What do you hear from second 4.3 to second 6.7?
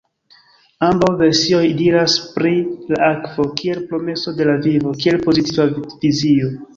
de la vivo“ kiel pozitiva vizio.